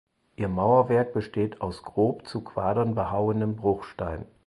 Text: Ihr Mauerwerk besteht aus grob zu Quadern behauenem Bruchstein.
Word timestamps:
Ihr 0.35 0.47
Mauerwerk 0.47 1.13
besteht 1.13 1.61
aus 1.61 1.83
grob 1.83 2.25
zu 2.27 2.41
Quadern 2.43 2.95
behauenem 2.95 3.55
Bruchstein. 3.55 4.25